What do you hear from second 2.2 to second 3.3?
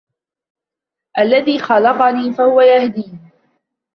فَهُوَ يَهْدِينِ